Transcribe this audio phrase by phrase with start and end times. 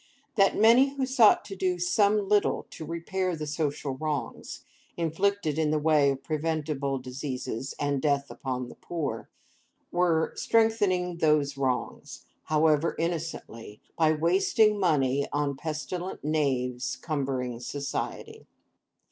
[0.33, 4.63] That many who sought to do some little to repair the social wrongs,
[4.97, 9.29] inflicted in the way of preventible sickness and death upon the poor,
[9.91, 18.47] were strengthening those wrongs, however innocently, by wasting money on pestilent knaves cumbering society.